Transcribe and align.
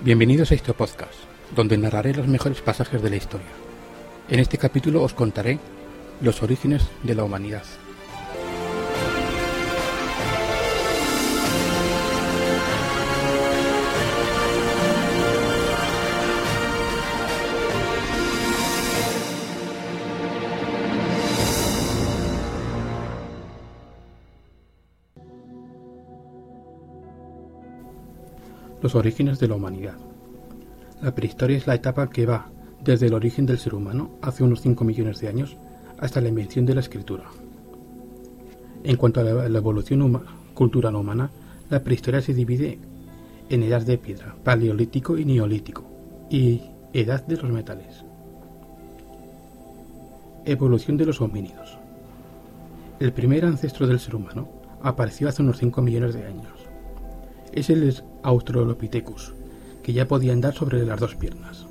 Bienvenidos 0.00 0.52
a 0.52 0.54
este 0.54 0.72
podcast, 0.72 1.14
donde 1.56 1.76
narraré 1.76 2.14
los 2.14 2.28
mejores 2.28 2.60
pasajes 2.60 3.02
de 3.02 3.10
la 3.10 3.16
historia. 3.16 3.48
En 4.28 4.38
este 4.38 4.56
capítulo 4.56 5.02
os 5.02 5.12
contaré 5.12 5.58
los 6.20 6.42
orígenes 6.42 6.84
de 7.02 7.14
la 7.16 7.24
humanidad. 7.24 7.64
Los 28.80 28.94
orígenes 28.94 29.38
de 29.38 29.48
la 29.48 29.56
humanidad. 29.56 29.96
La 31.02 31.14
prehistoria 31.14 31.56
es 31.56 31.66
la 31.66 31.74
etapa 31.74 32.10
que 32.10 32.26
va 32.26 32.48
desde 32.82 33.06
el 33.06 33.14
origen 33.14 33.44
del 33.44 33.58
ser 33.58 33.74
humano, 33.74 34.10
hace 34.22 34.44
unos 34.44 34.60
5 34.60 34.84
millones 34.84 35.20
de 35.20 35.28
años, 35.28 35.56
hasta 35.98 36.20
la 36.20 36.28
invención 36.28 36.64
de 36.64 36.74
la 36.74 36.80
escritura. 36.80 37.24
En 38.84 38.96
cuanto 38.96 39.20
a 39.20 39.24
la 39.24 39.58
evolución 39.58 40.22
cultural 40.54 40.94
humana, 40.94 41.30
la 41.70 41.82
prehistoria 41.82 42.22
se 42.22 42.34
divide 42.34 42.78
en 43.48 43.62
edad 43.62 43.82
de 43.82 43.98
piedra, 43.98 44.36
paleolítico 44.44 45.18
y 45.18 45.24
neolítico, 45.24 45.84
y 46.30 46.62
edad 46.92 47.26
de 47.26 47.36
los 47.36 47.50
metales. 47.50 48.04
Evolución 50.44 50.96
de 50.96 51.06
los 51.06 51.20
homínidos. 51.20 51.78
El 53.00 53.12
primer 53.12 53.44
ancestro 53.44 53.86
del 53.86 54.00
ser 54.00 54.16
humano 54.16 54.48
apareció 54.82 55.28
hace 55.28 55.42
unos 55.42 55.58
5 55.58 55.82
millones 55.82 56.14
de 56.14 56.24
años. 56.24 56.52
Es 57.52 57.70
el 57.70 58.02
Australopithecus, 58.22 59.34
que 59.82 59.92
ya 59.92 60.08
podía 60.08 60.32
andar 60.32 60.54
sobre 60.54 60.84
las 60.84 61.00
dos 61.00 61.14
piernas. 61.14 61.66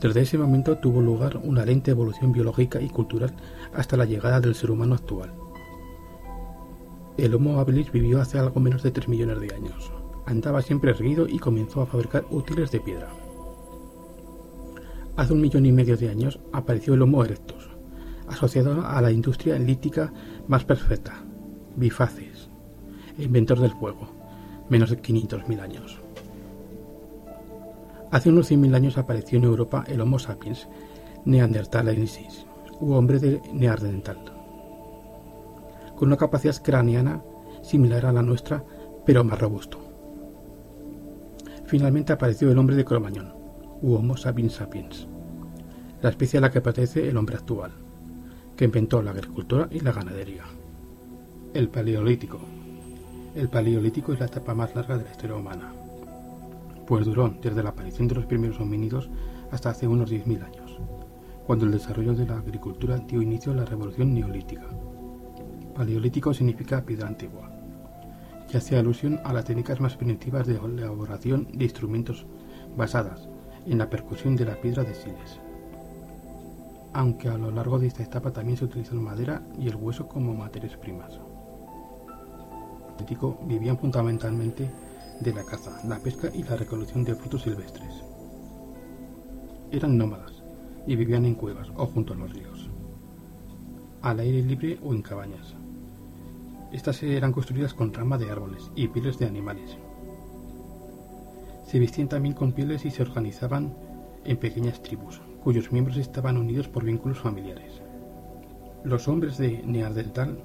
Desde 0.00 0.20
ese 0.20 0.36
momento 0.36 0.76
tuvo 0.76 1.00
lugar 1.00 1.40
una 1.42 1.64
lenta 1.64 1.90
evolución 1.90 2.32
biológica 2.32 2.80
y 2.80 2.88
cultural 2.88 3.34
hasta 3.72 3.96
la 3.96 4.04
llegada 4.04 4.40
del 4.40 4.54
ser 4.54 4.70
humano 4.70 4.94
actual. 4.94 5.32
El 7.16 7.34
Homo 7.34 7.60
habilis 7.60 7.92
vivió 7.92 8.20
hace 8.20 8.38
algo 8.38 8.60
menos 8.60 8.82
de 8.82 8.90
3 8.90 9.08
millones 9.08 9.40
de 9.40 9.54
años. 9.54 9.92
Andaba 10.26 10.62
siempre 10.62 10.90
erguido 10.90 11.28
y 11.28 11.38
comenzó 11.38 11.80
a 11.80 11.86
fabricar 11.86 12.26
útiles 12.30 12.70
de 12.70 12.80
piedra. 12.80 13.08
Hace 15.16 15.32
un 15.32 15.40
millón 15.40 15.64
y 15.64 15.72
medio 15.72 15.96
de 15.96 16.08
años 16.08 16.40
apareció 16.52 16.94
el 16.94 17.02
Homo 17.02 17.24
erectus, 17.24 17.70
asociado 18.26 18.84
a 18.84 19.00
la 19.00 19.12
industria 19.12 19.58
lítica 19.58 20.12
más 20.48 20.64
perfecta, 20.64 21.22
bifaces, 21.76 22.50
inventor 23.16 23.60
del 23.60 23.72
fuego, 23.72 24.08
menos 24.68 24.90
de 24.90 25.00
500.000 25.00 25.60
años. 25.60 26.00
Hace 28.10 28.28
unos 28.28 28.50
100.000 28.50 28.74
años 28.74 28.98
apareció 28.98 29.38
en 29.38 29.44
Europa 29.44 29.84
el 29.88 30.00
Homo 30.00 30.18
sapiens 30.18 30.68
neanderthalensis, 31.24 32.46
u 32.80 32.92
hombre 32.92 33.18
de 33.18 33.40
neandertal, 33.52 34.18
con 35.96 36.08
una 36.08 36.16
capacidad 36.16 36.62
craneana 36.62 37.22
similar 37.62 38.06
a 38.06 38.12
la 38.12 38.22
nuestra, 38.22 38.62
pero 39.04 39.24
más 39.24 39.38
robusto. 39.38 39.78
Finalmente 41.66 42.12
apareció 42.12 42.50
el 42.50 42.58
hombre 42.58 42.76
de 42.76 42.84
Cromañón, 42.84 43.32
u 43.82 43.94
Homo 43.94 44.16
sapiens 44.16 44.52
sapiens, 44.54 45.08
la 46.02 46.10
especie 46.10 46.38
a 46.38 46.42
la 46.42 46.50
que 46.50 46.60
pertenece 46.60 47.08
el 47.08 47.16
hombre 47.16 47.36
actual, 47.36 47.72
que 48.56 48.66
inventó 48.66 49.02
la 49.02 49.10
agricultura 49.10 49.68
y 49.70 49.80
la 49.80 49.92
ganadería. 49.92 50.44
El 51.54 51.68
Paleolítico, 51.68 52.38
el 53.34 53.48
Paleolítico 53.48 54.12
es 54.12 54.20
la 54.20 54.26
etapa 54.26 54.54
más 54.54 54.74
larga 54.76 54.96
de 54.96 55.04
la 55.04 55.10
historia 55.10 55.34
humana, 55.36 55.72
pues 56.86 57.04
duró 57.04 57.34
desde 57.42 57.64
la 57.64 57.70
aparición 57.70 58.06
de 58.06 58.14
los 58.14 58.26
primeros 58.26 58.60
homínidos 58.60 59.10
hasta 59.50 59.70
hace 59.70 59.88
unos 59.88 60.10
10.000 60.10 60.44
años, 60.44 60.78
cuando 61.44 61.64
el 61.64 61.72
desarrollo 61.72 62.14
de 62.14 62.26
la 62.26 62.38
agricultura 62.38 62.98
dio 62.98 63.20
inicio 63.20 63.50
a 63.50 63.56
la 63.56 63.64
revolución 63.64 64.14
neolítica. 64.14 64.66
Paleolítico 65.74 66.32
significa 66.32 66.84
piedra 66.84 67.08
antigua, 67.08 67.50
y 68.52 68.56
hace 68.56 68.78
alusión 68.78 69.18
a 69.24 69.32
las 69.32 69.44
técnicas 69.44 69.80
más 69.80 69.96
primitivas 69.96 70.46
de 70.46 70.54
elaboración 70.54 71.48
de 71.52 71.64
instrumentos 71.64 72.26
basadas 72.76 73.28
en 73.66 73.78
la 73.78 73.90
percusión 73.90 74.36
de 74.36 74.44
la 74.44 74.60
piedra 74.60 74.84
de 74.84 74.94
siles. 74.94 75.40
Aunque 76.92 77.28
a 77.28 77.36
lo 77.36 77.50
largo 77.50 77.80
de 77.80 77.88
esta 77.88 78.04
etapa 78.04 78.30
también 78.30 78.56
se 78.56 78.66
utilizan 78.66 79.02
madera 79.02 79.42
y 79.58 79.66
el 79.66 79.74
hueso 79.74 80.06
como 80.06 80.34
materias 80.34 80.76
primas 80.76 81.18
vivían 83.46 83.78
fundamentalmente 83.78 84.70
de 85.20 85.32
la 85.32 85.44
caza, 85.44 85.80
la 85.86 85.98
pesca 85.98 86.30
y 86.32 86.42
la 86.42 86.56
recolección 86.56 87.04
de 87.04 87.14
frutos 87.14 87.42
silvestres. 87.42 88.02
Eran 89.70 89.96
nómadas 89.96 90.42
y 90.86 90.96
vivían 90.96 91.24
en 91.24 91.34
cuevas 91.34 91.68
o 91.76 91.86
junto 91.86 92.12
a 92.12 92.16
los 92.16 92.32
ríos, 92.32 92.68
al 94.02 94.20
aire 94.20 94.42
libre 94.42 94.78
o 94.82 94.92
en 94.92 95.02
cabañas. 95.02 95.54
Estas 96.72 97.02
eran 97.02 97.32
construidas 97.32 97.74
con 97.74 97.92
ramas 97.92 98.20
de 98.20 98.30
árboles 98.30 98.70
y 98.74 98.88
pieles 98.88 99.18
de 99.18 99.26
animales. 99.26 99.76
Se 101.66 101.78
vestían 101.78 102.08
también 102.08 102.34
con 102.34 102.52
pieles 102.52 102.84
y 102.84 102.90
se 102.90 103.02
organizaban 103.02 103.74
en 104.24 104.36
pequeñas 104.36 104.82
tribus, 104.82 105.20
cuyos 105.42 105.72
miembros 105.72 105.96
estaban 105.96 106.36
unidos 106.36 106.68
por 106.68 106.84
vínculos 106.84 107.18
familiares. 107.18 107.80
Los 108.82 109.08
hombres 109.08 109.38
de 109.38 109.62
Neandertal 109.64 110.38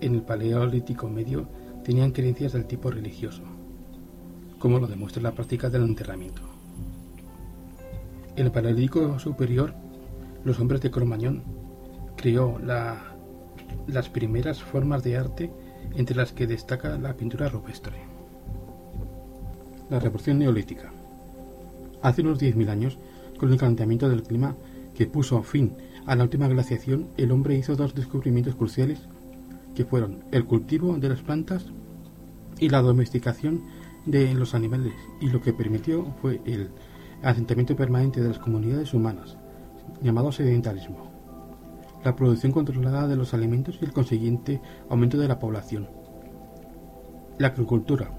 en 0.00 0.14
el 0.14 0.22
Paleolítico 0.22 1.08
Medio 1.08 1.46
tenían 1.90 2.12
creencias 2.12 2.52
del 2.52 2.66
tipo 2.66 2.88
religioso, 2.92 3.42
como 4.60 4.78
lo 4.78 4.86
demuestra 4.86 5.20
la 5.20 5.32
práctica 5.32 5.68
del 5.70 5.82
enterramiento. 5.82 6.40
En 8.36 8.46
el 8.46 8.52
Paleolítico 8.52 9.18
Superior, 9.18 9.74
los 10.44 10.60
hombres 10.60 10.82
de 10.82 10.92
Cromañón 10.92 11.42
creó 12.16 12.60
las 12.60 14.08
primeras 14.08 14.62
formas 14.62 15.02
de 15.02 15.16
arte 15.16 15.50
entre 15.96 16.14
las 16.14 16.30
que 16.30 16.46
destaca 16.46 16.96
la 16.96 17.14
pintura 17.14 17.48
rupestre. 17.48 17.96
La 19.90 19.98
Revolución 19.98 20.38
Neolítica. 20.38 20.92
Hace 22.02 22.22
unos 22.22 22.40
10.000 22.40 22.68
años, 22.68 22.98
con 23.36 23.50
el 23.50 23.58
calentamiento 23.58 24.08
del 24.08 24.22
clima 24.22 24.54
que 24.94 25.08
puso 25.08 25.42
fin 25.42 25.72
a 26.06 26.14
la 26.14 26.22
última 26.22 26.46
glaciación, 26.46 27.08
el 27.16 27.32
hombre 27.32 27.56
hizo 27.56 27.74
dos 27.74 27.96
descubrimientos 27.96 28.54
cruciales 28.54 29.00
que 29.74 29.84
fueron 29.84 30.22
el 30.30 30.44
cultivo 30.44 30.96
de 30.98 31.08
las 31.08 31.22
plantas 31.22 31.66
y 32.60 32.68
la 32.68 32.82
domesticación 32.82 33.62
de 34.06 34.32
los 34.34 34.54
animales, 34.54 34.94
y 35.20 35.28
lo 35.28 35.40
que 35.40 35.52
permitió 35.52 36.06
fue 36.20 36.40
el 36.44 36.70
asentamiento 37.22 37.74
permanente 37.74 38.20
de 38.20 38.28
las 38.28 38.38
comunidades 38.38 38.94
humanas, 38.94 39.36
llamado 40.02 40.30
sedentarismo, 40.30 41.10
la 42.04 42.16
producción 42.16 42.52
controlada 42.52 43.06
de 43.08 43.16
los 43.16 43.34
alimentos 43.34 43.78
y 43.80 43.84
el 43.84 43.92
consiguiente 43.92 44.60
aumento 44.88 45.18
de 45.18 45.28
la 45.28 45.38
población. 45.38 45.88
La 47.38 47.48
agricultura 47.48 48.10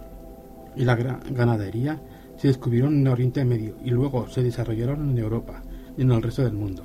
y 0.75 0.85
la 0.85 0.95
ganadería 0.95 2.01
se 2.37 2.47
descubrieron 2.47 2.95
en 2.95 3.07
Oriente 3.07 3.45
Medio 3.45 3.75
y 3.83 3.91
luego 3.91 4.27
se 4.27 4.43
desarrollaron 4.43 5.11
en 5.11 5.17
Europa 5.17 5.61
y 5.97 6.01
en 6.01 6.11
el 6.11 6.21
resto 6.21 6.43
del 6.43 6.53
mundo. 6.53 6.83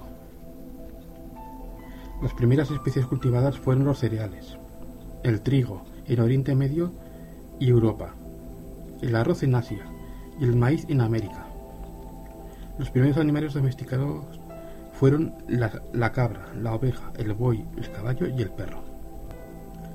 Las 2.23 2.35
primeras 2.35 2.71
especies 2.71 3.07
cultivadas 3.07 3.59
fueron 3.59 3.85
los 3.85 3.99
cereales, 3.99 4.57
el 5.23 5.41
trigo 5.43 5.85
en 6.07 6.21
Oriente 6.21 6.55
Medio 6.55 6.93
y 7.59 7.69
Europa, 7.71 8.15
el 9.01 9.15
arroz 9.17 9.43
en 9.43 9.55
Asia 9.55 9.83
y 10.41 10.45
el 10.45 10.57
maíz 10.57 10.85
en 10.89 11.01
América. 11.01 11.47
Los 12.79 12.91
primeros 12.91 13.17
animales 13.17 13.55
domesticados 13.55 14.25
fueron 14.93 15.35
la, 15.49 16.13
cabra, 16.13 16.53
la 16.61 16.75
oveja, 16.75 17.13
el 17.19 17.33
buey, 17.33 17.65
el 17.77 17.91
caballo 17.91 18.27
y 18.27 18.43
el 18.43 18.51
perro. 18.51 18.83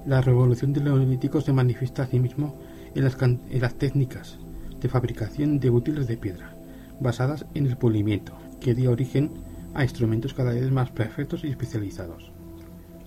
La 0.05 0.21
revolución 0.21 0.73
del 0.73 0.85
neolítico 0.85 1.41
se 1.41 1.53
manifiesta 1.53 2.03
asimismo 2.03 2.55
en 2.95 3.03
las, 3.03 3.17
en 3.21 3.61
las 3.61 3.75
técnicas 3.75 4.39
de 4.79 4.89
fabricación 4.89 5.59
de 5.59 5.69
útiles 5.69 6.07
de 6.07 6.17
piedra, 6.17 6.55
basadas 6.99 7.45
en 7.53 7.67
el 7.67 7.77
pulimiento, 7.77 8.33
que 8.59 8.73
dio 8.73 8.91
origen 8.91 9.31
a 9.73 9.83
instrumentos 9.83 10.33
cada 10.33 10.53
vez 10.53 10.71
más 10.71 10.91
perfectos 10.91 11.43
y 11.43 11.49
especializados. 11.49 12.31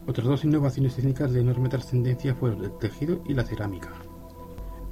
Otras 0.07 0.27
dos 0.27 0.45
innovaciones 0.45 0.97
técnicas 0.97 1.33
de 1.33 1.41
enorme 1.41 1.69
trascendencia 1.69 2.35
fueron 2.35 2.65
el 2.65 2.77
tejido 2.79 3.23
y 3.27 3.35
la 3.35 3.45
cerámica. 3.45 3.91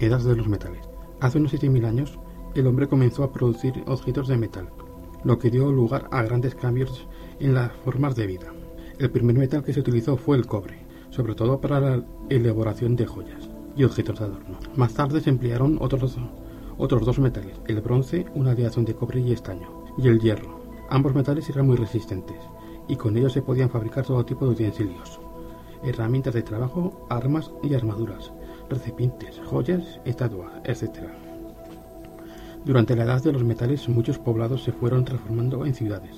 Edad 0.03 0.21
de 0.21 0.35
los 0.35 0.49
metales. 0.49 0.89
Hace 1.21 1.39
unos 1.39 1.55
7.000 1.55 1.87
años, 1.87 2.19
el 2.57 2.67
hombre 2.67 2.89
comenzó 2.89 3.23
a 3.23 3.33
producir 3.33 3.85
objetos 3.87 4.27
de 4.27 4.37
metal, 4.37 4.69
lo 5.23 5.39
que 5.39 5.49
dio 5.49 5.71
lugar 5.71 6.09
a 6.11 6.23
grandes 6.23 6.57
cambios 6.57 7.07
en 7.39 7.55
las 7.55 7.71
formas 7.85 8.17
de 8.17 8.27
vida. 8.27 8.53
El 8.99 9.13
primer 9.13 9.39
metal 9.39 9.63
que 9.63 9.73
se 9.73 9.79
utilizó 9.79 10.17
fue 10.17 10.37
el 10.37 10.47
cobre, 10.47 10.85
sobre 11.11 11.37
todo 11.37 11.61
para 11.61 11.79
la 11.79 12.05
elaboración 12.31 12.97
de 12.97 13.07
joyas 13.07 13.49
y 13.77 13.85
objetos 13.85 14.19
de 14.19 14.25
adorno. 14.25 14.59
Más 14.75 14.93
tarde 14.93 15.21
se 15.21 15.31
emplearon 15.31 15.79
otros, 15.81 16.19
otros 16.79 17.07
dos 17.07 17.21
metales, 17.21 17.61
el 17.69 17.81
bronce, 17.81 18.27
una 18.35 18.51
aleación 18.51 18.85
de 18.85 18.97
cobre 18.97 19.21
y 19.21 19.31
estaño, 19.31 19.85
y 19.99 20.09
el 20.09 20.19
hierro. 20.19 20.63
Ambos 20.91 21.15
metales 21.15 21.49
eran 21.49 21.69
muy 21.69 21.77
resistentes, 21.77 22.39
y 22.89 22.97
con 22.97 23.17
ellos 23.17 23.33
se 23.33 23.43
podían 23.43 23.71
fabricar 23.71 24.05
todo 24.05 24.27
tipo 24.27 24.47
de 24.47 24.53
utensilios, 24.53 25.21
herramientas 25.85 26.35
de 26.35 26.43
trabajo, 26.43 27.07
armas 27.09 27.53
y 27.63 27.75
armaduras, 27.75 28.33
recipientes, 28.73 29.41
joyas, 29.45 30.01
estatuas, 30.05 30.53
etc. 30.65 31.09
Durante 32.65 32.97
la 32.97 33.05
edad 33.05 33.23
de 33.23 33.33
los 33.33 33.45
metales 33.45 33.89
muchos 33.89 34.19
poblados 34.19 34.63
se 34.65 34.73
fueron 34.73 35.05
transformando 35.05 35.67
en 35.67 35.75
ciudades, 35.75 36.15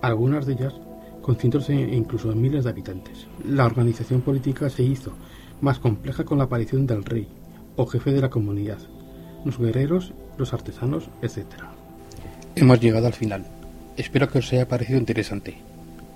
algunas 0.00 0.46
de 0.46 0.54
ellas 0.54 0.74
con 1.22 1.36
cientos 1.36 1.68
e 1.70 1.74
incluso 1.74 2.34
miles 2.34 2.64
de 2.64 2.70
habitantes. 2.70 3.26
La 3.44 3.66
organización 3.66 4.20
política 4.20 4.70
se 4.70 4.84
hizo 4.84 5.12
más 5.60 5.78
compleja 5.78 6.24
con 6.24 6.38
la 6.38 6.44
aparición 6.44 6.86
del 6.86 7.04
rey 7.04 7.26
o 7.74 7.86
jefe 7.86 8.12
de 8.12 8.20
la 8.20 8.30
comunidad, 8.30 8.78
los 9.44 9.58
guerreros, 9.58 10.12
los 10.38 10.52
artesanos, 10.54 11.08
etc. 11.22 11.46
Hemos 12.54 12.80
llegado 12.80 13.06
al 13.06 13.12
final. 13.12 13.44
Espero 13.96 14.28
que 14.28 14.38
os 14.38 14.52
haya 14.52 14.68
parecido 14.68 14.98
interesante. 14.98 15.58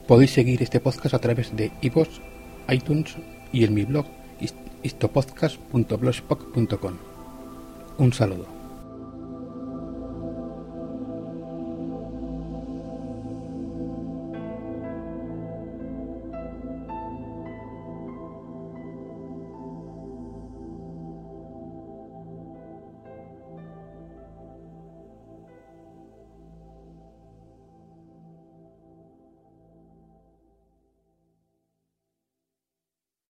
Podéis 0.07 0.31
seguir 0.31 0.63
este 0.63 0.81
podcast 0.81 1.15
a 1.15 1.19
través 1.19 1.55
de 1.57 1.73
iVoox, 1.83 2.21
iTunes 2.69 3.17
y 3.53 3.65
en 3.65 3.75
mi 3.75 3.85
blog 3.85 4.07
histopodcast.blogspot.com. 4.83 6.99
Un 7.99 8.13
saludo. 8.13 8.60